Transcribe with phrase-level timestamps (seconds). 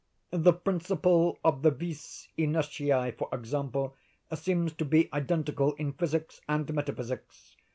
[0.31, 3.95] The principle of the vis inertiæ, for example,
[4.33, 7.55] seems to be identical in physics and metaphysics.